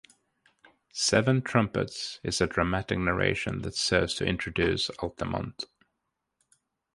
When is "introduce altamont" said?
4.25-5.65